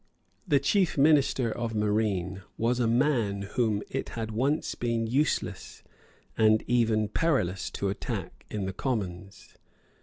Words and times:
The 0.47 0.59
chief 0.59 0.97
minister 0.97 1.51
of 1.51 1.75
marine 1.75 2.41
was 2.57 2.79
a 2.79 2.87
man 2.87 3.43
whom 3.43 3.83
it 3.87 4.09
had 4.09 4.31
once 4.31 4.73
been 4.73 5.05
useless 5.05 5.83
and 6.35 6.63
even 6.65 7.07
perilous 7.07 7.69
to 7.73 7.87
attack 7.89 8.43
in 8.49 8.65
the 8.65 8.73
Commons. 8.73 9.59